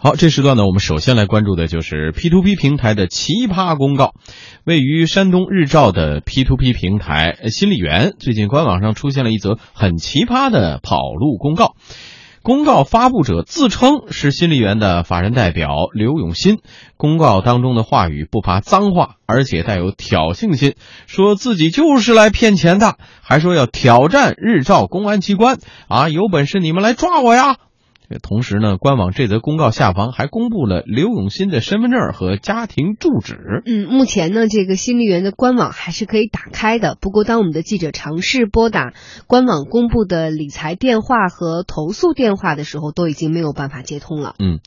[0.00, 4.14] 好，这时段呢，我们首先来关注的就是 P to P 平台的奇葩公告。
[4.62, 11.74] 位于山东日照的 P to P 平台新力源，最近官网上出现了一则很奇葩的跑路公告。
[12.44, 16.58] 公告发布者自称是新力源的法人代表刘永新，
[16.96, 20.74] 公告当中的话语不乏脏话，而且带有挑衅性，
[21.08, 25.58] 说自己就是来骗钱的，还说要挑战日照公安机关
[25.88, 27.56] 啊，有本事你们来抓我呀！
[28.22, 33.62] 同时呢，官网这则公告下方还公布了刘永新的身份证和家庭住址。
[33.66, 36.96] 嗯，目前呢，这个新丽园的官网还是可以打开的。
[37.00, 38.94] 不过，当我们的记者尝试拨打
[39.26, 44.34] 官网公布的理财电话和投诉电话的时候，都已经没有办法接通了。
[44.38, 44.60] 嗯，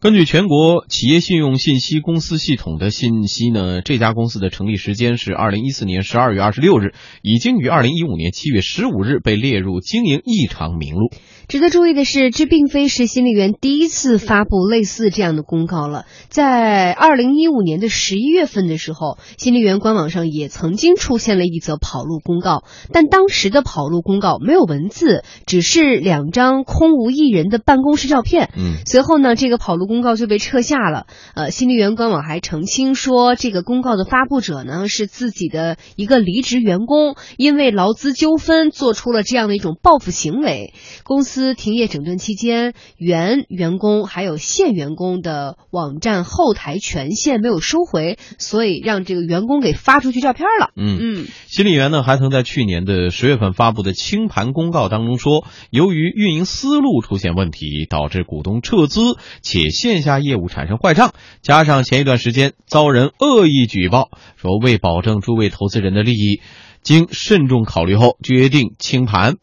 [0.00, 11.10] 根据全国企业信用信息公司系统的信息呢，这家公司的成立时间是二零一四年十二月二十六日，已经于二零一五年七月十五日被列入经营异常名录。
[11.48, 16.06] 值得注意的是，这并非是新力源第一次发布类似这样的公告了。
[16.28, 28.50] 在二零一五年的十一月份的时候，新力源官网上也曾经出现了一则跑路公告，但当时的跑路公告没有文字，只是两张空无一人的办公室照片。
[28.56, 31.06] 嗯，随后呢，这个跑路公告就被撤下了。
[31.36, 41.36] 呃，新力源官网还澄清说，这个公告的发布者呢是自己的一个离职员工，因为劳资纠纷做出了这样的一种报复行为，公司。
[41.36, 50.70] 司停业整顿期间，原员工还有现员工的网站后台权限没有收回，所以让这个员工给发出去照片了。
[50.76, 59.00] 嗯嗯，新力源呢还曾在去年的十月份发布的清盘公告当中说，由于运营思路出现问题，导致股东撤资，
[59.42, 66.40] 且线下业务产生坏账，加上前一段时间遭人恶意举报，说为保证诸位投资人的利益，
[66.86, 69.34] 经慎重考虑后决定清盘。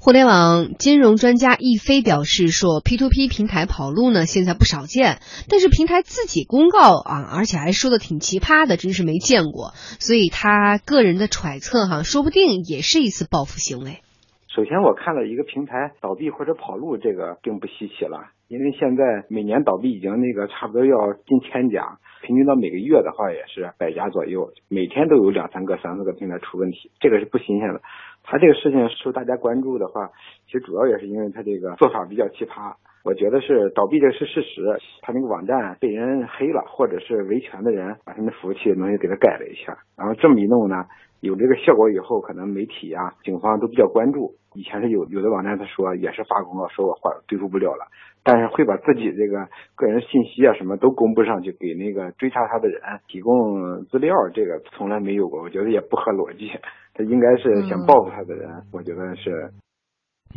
[0.00, 9.74] 互联网金融专家易飞表示说，P2P 平台跑路呢，现在不少见，但是平台自己公告啊，而且还说的挺奇葩的，真是没见过。
[10.00, 14.00] 所以他个人的揣测哈，说不定也是一次报复行为。
[14.48, 27.80] 首先，我看了一个平台倒闭或者跑路，这个并不稀奇了，因为现在每年倒闭已经那个差不多要近千家，平均到每个月的话也是百家左右，每天都有两三个、三四个平台出问题，这个是不新鲜的。
[28.22, 30.10] 他这个事情受大家关注的话，
[30.46, 32.74] 其实主要也是因为他这个做法比较奇葩。
[33.06, 34.66] 我觉得是倒闭这是事实，
[35.00, 40.74] 他那个网站被人黑了，或者是维权的人把他的服务器东西给他改了一下，然后这么一弄呢，
[41.20, 44.34] 有这个效果以后，可能媒体啊、警方都比较关注。
[44.54, 47.86] 以前是有有的网站他说也是发公告说我换对付不了了，
[48.24, 49.46] 但是会把自己这个
[49.76, 56.50] 个人信息啊什么都公布上去给那个追查他的人提供资料，这个从来没有过，我觉得也不合逻辑。
[56.92, 59.52] 他应该是想报复他的人，我觉得是。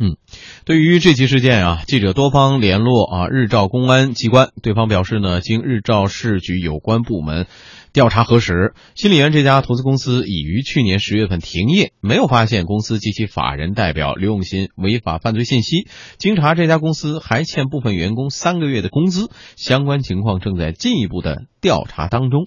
[0.02, 0.16] 嗯，
[0.64, 7.46] 对于这起事件啊，记者多方联络啊，日照公安机关，对方表示呢，经日照市局有关部门
[7.92, 15.86] 调查核实，新丽园这家投资公司已于去年十月份停业，没有发现公司及其法人代表刘永新违法犯罪信息。
[16.16, 22.46] 经查，这家公司还欠部分员工三个月的工资，相关情况正在进一步的调查当中。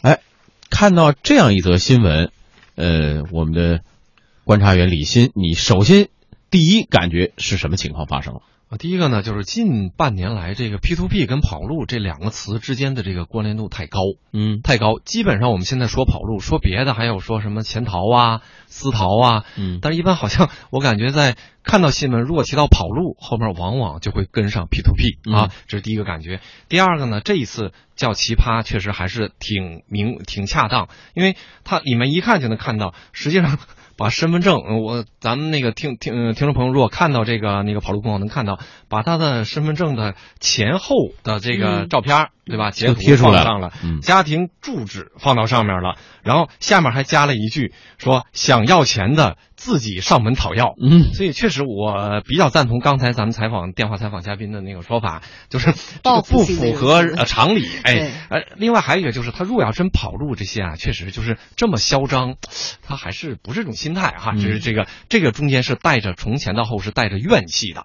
[0.00, 0.20] 哎，
[0.70, 2.30] 看到这样一则新闻。
[2.74, 3.80] 呃，我们的
[4.44, 6.08] 观察员李欣，你首先
[6.50, 8.40] 第一感觉是什么情况发生了？
[8.70, 14.00] 啊，第一个呢，就是近半年来，这个 P to P 跟跑路这两个词之间的这个关联度太高，
[14.30, 14.98] 嗯，太高。
[15.02, 26.40] 基本上我们现在说跑路，说别的还有说什么潜逃啊、私逃啊，嗯，但是一般好像我感觉在看到新闻，如果提到跑路，后面往往就会跟上 P to P 啊，这是第一个感觉。
[26.68, 33.58] 第二个呢，这一次叫奇葩，确实还是挺明、挺恰当，因为它里面一看就能看到，实际上。
[33.98, 40.94] 把身份证，我咱们那个听听听众朋友，如果看到这个那个跑路公告，能看到把他的身份证的前后
[41.24, 42.70] 的这个照片，对吧？
[42.70, 43.72] 截图贴出来上了，
[44.02, 49.36] 家庭住址放到上面了，然后下面还加了一句说想要钱的。
[49.58, 55.72] 自己上门讨要，嗯，所以确实我比较赞同刚才咱们采访电话采访嘉宾的那个说法，就是
[56.04, 62.36] 这个不符合呃常理，哎，呃，另外还有一个就是他如果要真跑路这些啊，确实就是这么嚣张，
[62.86, 67.84] 他还是不是这种心态哈，就是这个这个中间是带着从前到后是带着怨气的。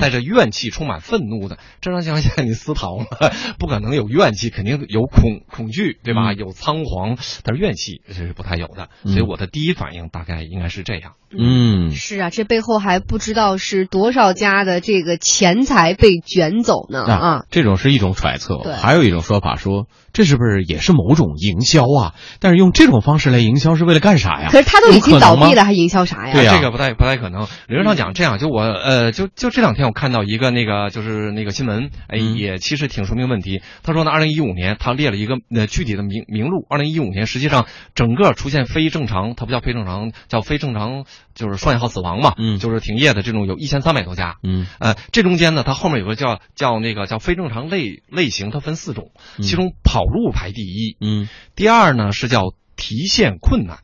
[0.00, 3.06] 带着怨气、充满愤怒的，正常情况下你私逃了，
[3.58, 6.32] 不可能有怨气，肯定有恐恐惧，对吧？
[6.32, 8.88] 有仓皇，但是怨气这是不太有的。
[9.04, 11.12] 所以我的第一反应大概应该是这样。
[11.36, 17.44] 嗯，是啊，这背后还不知道是多少家的这个钱财被卷走呢啊！
[17.50, 22.14] 这种是一种揣测，对，还有一种说法说，这是不是也是某种营销啊？
[22.38, 24.48] 但是用这种方式来营销是为了干啥呀？
[24.52, 26.34] 可是他都已经倒闭了，还营销啥呀？
[26.34, 27.48] 对呀，这个不太不太可能。
[27.66, 29.63] 理论上讲，这样就我呃，就就这。
[29.64, 33.62] 两天我看到一个那个就是那个新闻，哎，也其实挺说明问题。
[33.82, 53.78] 他说呢，二零一五年他列了一个呃具体的名名录，二零一五年实际上整个出现非正常，它不叫非正常，叫非正常，就是双引号死亡嘛，嗯，就是停业的这种有一千三百多家，嗯，呃，这中间呢，它后面有个叫叫那个叫非正常类类型，它分四种，其中跑路排第一，嗯，第二呢是叫提现困难。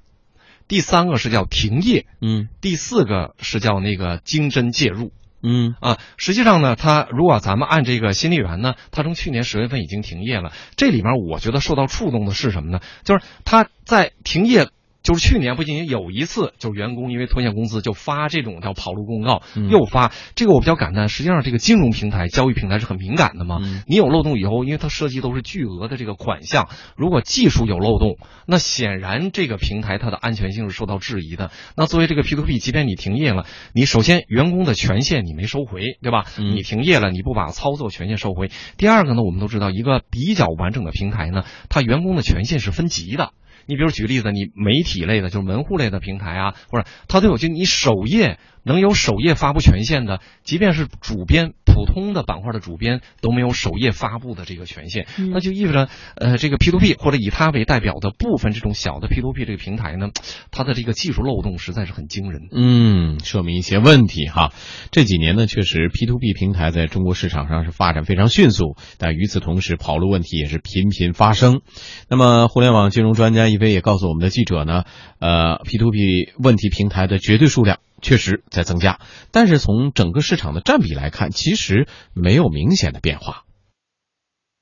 [0.68, 5.10] 第三个是叫停业，嗯，第四个是叫那个经侦介入，
[5.42, 10.52] 嗯啊，实际上呢，它如果咱们按这个新力源呢，它从去年十月份已经停业了。
[10.76, 12.80] 这里面我觉得受到触动的是什么呢？
[13.04, 14.68] 就是它在停业。
[15.10, 21.08] 就是去年不仅仅有一次，就是员工因为拖欠工资就发这种叫跑路公告，又发这个我比较感叹。
[21.08, 23.58] 实际上，这个金融平台、交易平台是很敏感的嘛。
[23.88, 31.50] 你有漏洞以后，因为它涉及都是巨额的这个款项，如果技术有漏洞，那显然这个平台它的安全性是受到质疑的。
[31.76, 36.24] 那作为这个 P to P，即便你停业了，你首先员工的权限你没收回，对吧？
[36.54, 38.48] 你停业了，你不把操作权限收回。
[38.76, 43.32] 第二个呢，我们都知道一个比较完整的平台呢，它员工的权限是分级的。
[43.70, 48.38] 你比如举个例子，你媒体类的，就是门户类的平台啊，或者它都有就你首页。
[48.62, 60.10] 能有首页发布权限的，即便是主编，普通的板块的主编都没有首页发布的这个权限，那就意味着，呃，这个 P to P 或者以它为代表的部分这种小的 P to P 这个平台呢，
[60.50, 62.42] 它的这个技术漏洞实在是很惊人。
[62.52, 64.52] 嗯，说明一些问题哈。
[64.90, 71.60] 这几年呢，确实 P to P 平台在中国市场上是发展非常迅速，但与此同时，跑路问题也是频频发生。
[72.08, 74.84] 那么，互联网金融专家一飞也告诉我们的记者呢，
[75.18, 77.78] 呃，P to P 问题平台的绝对数量。
[78.00, 78.98] 确实在增加，
[79.32, 83.44] 但是从整个市场的占比来看，其实没有明显的变化。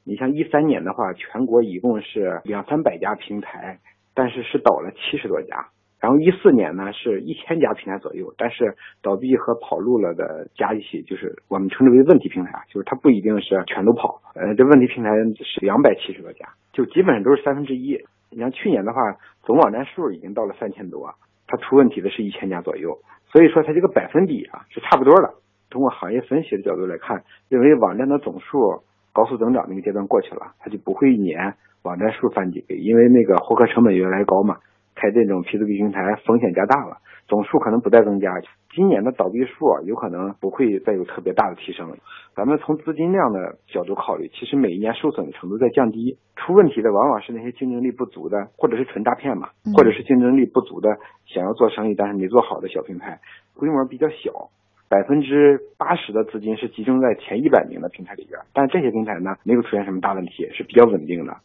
[0.04, 3.80] 你像一三年的话，全国一共是两三百家平台，
[4.14, 5.68] 但是是倒了七十多家。
[6.00, 14.22] 然后一四年呢，是一千家平台左右，但是倒闭和跑路了的加一起，就是我们称之为问题平台啊，就是它不一定是全都跑。
[14.34, 15.10] 呃，这问题平台
[15.42, 17.98] 是两百七十多家，就基本上都是三分之一。
[18.30, 19.00] 你像去年的话，
[19.42, 21.14] 总网站数已经到了三千多，
[21.48, 22.96] 它出问题的是一千家左右。
[23.32, 25.34] 所以说它这个百分比啊是差不多的。
[25.68, 34.58] 通过行业分析的角度来看，认为网站的总数高速增长那个阶段过去了，它就不会一年网站数翻几倍，因为那个获客成本越来越高嘛。
[34.98, 36.98] 开这种 P to P 平台风险加大了，
[37.28, 38.28] 总数可能不再增加。
[38.74, 41.96] 今年的倒闭数有可能不会再有特别大的提升。
[42.34, 46.18] 咱们从资金量的角度考虑，其实每一年受损的程度在降低。
[46.36, 53.20] 出问题的往往是那些竞争力不足的，或者是纯诈骗嘛，或者是竞争力不足的想要做生意但是没做好的小平台，
[53.54, 54.50] 规模比较小。
[54.90, 61.36] 百分之八十的资金是集中在前一百名的平台里边，但这些平台呢没有出现什么大问题，是比较稳定的。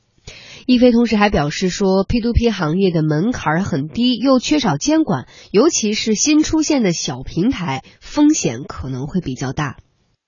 [0.65, 9.77] 易飞同时还表示说，P2P 行业的门槛很低，又缺少监管，尤其是新出现的小平台，风险可能会比较大。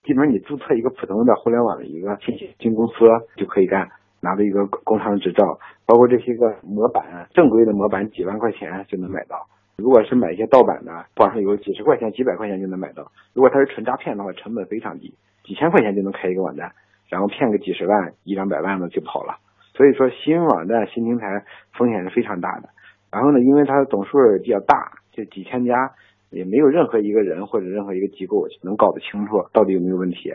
[0.03, 2.93] 基本上你注册一个普通的互联网的一个信息进公司
[3.37, 3.89] 就可以干，
[4.21, 9.47] 拿着一个工商执照，包括这些个模板，正规的模板几万块钱就能买到。
[9.77, 13.11] 如果是买一些盗版的，网上有几十块钱、几百块钱就能买到。
[13.33, 16.73] 如果它是纯诈骗的话，成本非常低，几千块钱就能开一个网站，
[17.09, 19.39] 然后骗个几十万、一两百万的就跑了。
[19.75, 21.43] 所以说，新网站、新平台
[21.77, 22.69] 风险是非常大的。
[23.11, 24.11] 然后呢，因为它的总数
[24.43, 25.91] 比较大，就几千家，
[26.31, 30.33] 也没有任何一个人或者任何一个机构能搞得清楚到底有没有问题。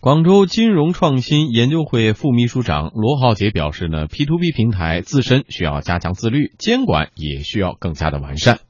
[0.00, 8.60] 广州金融创新研究会副秘书长罗浩杰表示呢，P to P 平台自身需要加强自律，监管也需要更加的完善。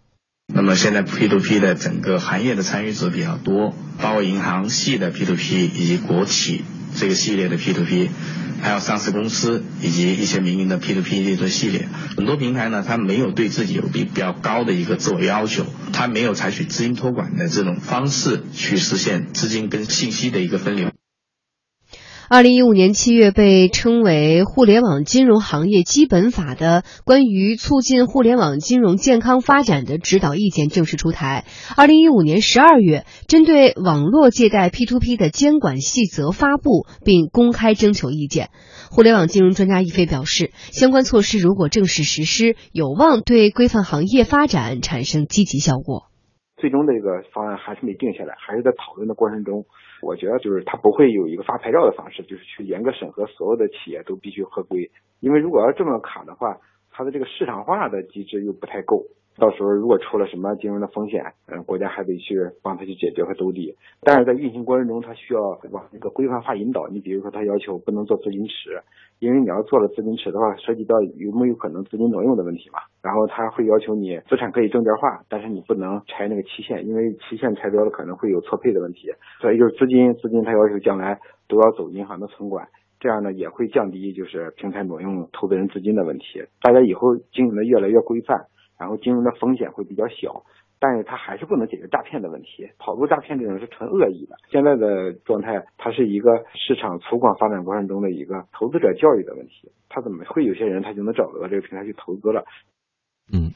[0.53, 6.65] 那么现在 P to P 的整个行业的参与者比较多，包括银行系的 P to P 以及国企
[6.97, 8.09] 这个系列的 P2P，
[8.61, 11.89] 还有上市公司以及一些民营的 P2P 这系列。
[12.17, 20.91] 很多平台呢，它没有对自己有比比较高的一个自我要求，它没有采取资金托管的这种方式去实现资金跟信息的一个分流。
[22.33, 31.45] 二零一五年七月，被称为《互联网金融行业基本法》的关于促进互联网金融健康发展的指导意见正式出台。
[31.77, 38.51] 二零一五年十二月，针对网络借贷 P2P 的监管细则发布并公开征求意见。
[38.93, 46.05] 互联网金融专家易飞表示，相关措施如果正式实施，有望对规范行业发展产生积极效果。
[46.59, 49.65] 最终的这个方案还是没定下来，还是在讨论的过程中。
[50.03, 54.91] 我觉得就是它不会有一个发牌照的方式，就是去严格审核所有的企业都必须合规。
[55.21, 56.59] 因为如果要这么卡的话，
[56.91, 59.05] 它的这个市场化的机制又不太够。
[59.41, 63.75] 到时候如果出了什么金融的风险，嗯，国家还得去帮他去解决和兜底。
[64.03, 65.41] 但是在运行过程中，他需要
[65.73, 66.87] 往那个规范化引导。
[66.89, 68.81] 你比如说，他要求不能做资金池，
[69.19, 72.79] 因为你要做了资金池的话，涉及到有没有可能资金挪用的问题嘛。
[73.03, 79.09] 然后他会要求你资产可以证券化，但是你不能拆那个期限，因为期限拆掉了可能会有错配的问题。
[79.41, 81.19] 所以就是资金，资金他要求将来
[81.49, 82.69] 都要走银行的存管。
[83.01, 88.45] 这样呢也会降低就是平台挪用投资人资金的问题，大家以后经营的越来越规范，
[88.81, 90.43] 然后金融的风险会比较小，
[90.81, 94.37] 但是它还是不能解决诈骗的问题，跑路诈骗这种是纯恶意的。
[94.51, 102.47] 现在的状态，它是一个市场粗犷发展过程中的一个投资者教育的问题，他怎么会有些人他就能找得到这个平台去投资了？
[103.31, 103.53] 嗯，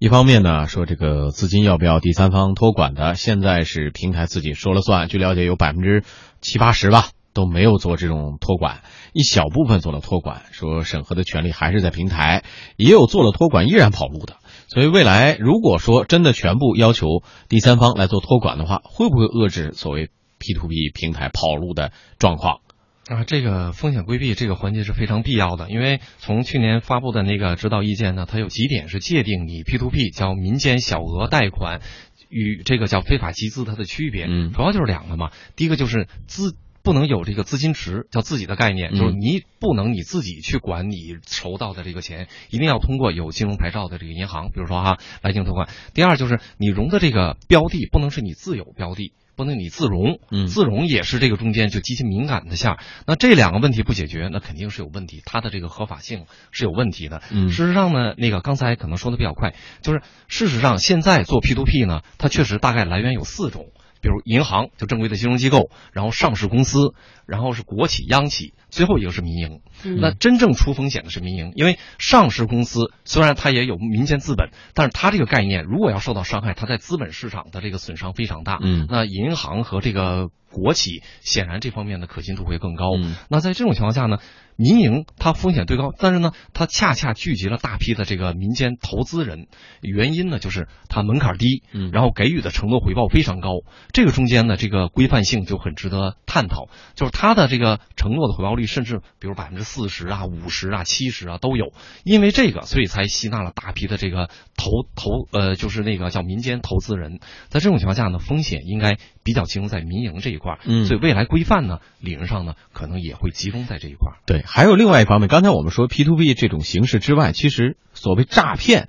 [0.00, 6.02] 一方面呢说这个资金要不要第三方托管的，现在是平台自己说了算，据了解有百分之
[6.40, 7.12] 七八十吧。
[7.34, 8.82] 都没有做这种托管，
[9.14, 12.44] 一小部分做了托管，说审核的权利还是在平台，
[12.76, 14.34] 也有做了托管依然跑路的。
[14.72, 22.60] 所以未来如果说真的全部要求第三方来做托管的话，会不会遏制所谓 P to P 平台跑路的状况？
[23.06, 31.82] 啊，这个风险规避这个环节是非常必要的，因为从去年发布的那个指导意见呢，它有几点是界定你 P to P 叫民间小额贷款
[32.30, 36.56] 与这个叫非法集资它的区别，嗯，主要就是两个嘛，第一个就是资。
[36.82, 45.68] 不能有这个资金池，叫自己的概念，就是你不能你自己去管你筹到的这个钱，一定要通过有金融牌照的这个银行，比如说哈来进行托管。
[45.94, 52.76] 第二就是你融的这个标的不能是你自有标的，不能你自融，自融也是这个中间就极其敏感的线。
[53.06, 57.22] 那这两个问题不解决，那肯定是有问题，它的这个合法性是有问题的。
[57.48, 63.68] 事实上呢，那个刚才可能说的比较快，就是事实上现在做 P to P 呢，它确实大概来源有四种。
[64.02, 66.92] 比如银行就正规的金融机构，然后上市公司，
[67.24, 69.60] 然后是国企、央企，最后一个是民营。
[70.00, 78.58] 那真正出风险的是民营，因为上市公司虽然它也有民间资本，但是它这个概念如果要受到伤害，它在资本市场的这个损伤非常大。
[78.60, 82.90] 嗯，那银行和这个国企显然这方面的可信度会更高。
[83.28, 84.18] 那在这种情况下呢？
[84.56, 89.46] 民营它风险最高，但是呢，它恰恰聚集了大批的这个民间投资人，
[89.80, 93.50] 原因呢就是它门槛低，嗯，然后给予的承诺回报非常高，
[93.92, 101.72] 这个中间呢这个规范性就很值得探讨，就是它的这个承诺的回报率甚至比如百分之四十啊、五十啊、七十啊都有，
[102.04, 114.42] 因为这个所以才吸纳了大批的这个投投呃就是那个叫民间投资人，在这种情况下呢，风险应该比较集中在民营这一块，嗯，所以未来规范呢理论上呢可能也会集中在这一块，对。
[114.46, 118.88] 还有另外一方面，刚才我们说 P to P 这种形式之外，其实所谓诈骗，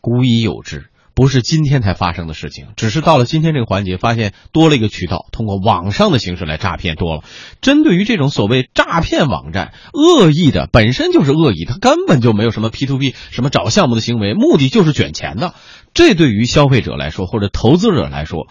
[0.00, 2.68] 古已有之，不是今天才发生的事情。
[2.76, 7.22] 只是到了今天这个环节，发现多了一个渠道，通过网上的形式来诈骗多了。
[7.60, 15.54] 针对于这种所谓诈骗网站，恶意的本身就是恶意，它根本就没有什么 P to P 什么找项目的行为，目的就是卷钱的。
[15.92, 18.48] 这对于消费者来说，或者投资者来说，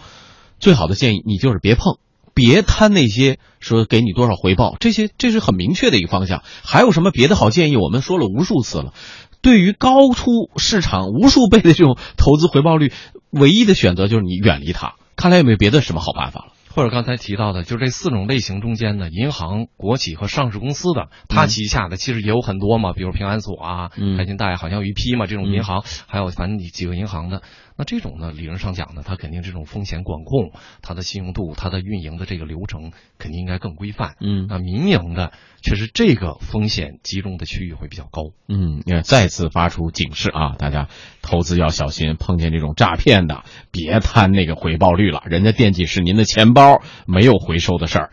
[0.64, 1.98] 最好的建议你就是别碰。
[2.32, 6.42] 别贪那些说给你多少回报，这些这是很明确的一个方向。
[6.64, 7.76] 还有什么别的好建议？
[7.76, 8.94] 我们说了无数次了。
[9.42, 12.92] 对于高出市场无数倍的这种投资回报率，
[13.30, 14.94] 唯一的选择就是你远离它。
[15.16, 16.52] 看来有没有别的什么好办法了？
[16.74, 27.42] 或者刚才提到的，就这四种类型中间呢，银行、国企和上市公司的，它旗下的其实也有很多嘛，比如平安所啊、开金贷，好像有一批嘛这种银行，还有反正你几个银行的。
[27.76, 34.14] 那这种呢，理论上讲呢，它肯定这种风险管控，它的信用度，它的运营的这个流程肯定应该更规范。
[34.20, 38.22] 嗯，那民营的确实这个风险集中的区域会比较高。
[38.48, 40.88] 嗯，也再次发出警示啊，大家
[41.20, 48.10] 投资要小心，碰见这种诈骗的，别贪那个回报率了，人家惦记是您的钱包，没有回收的事儿。